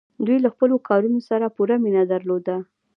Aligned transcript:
دوی 0.25 0.37
له 0.45 0.49
خپلو 0.55 0.75
کارونو 0.87 1.19
سره 1.29 1.53
پوره 1.55 1.75
مینه 1.83 2.03
درلوده. 2.11 2.55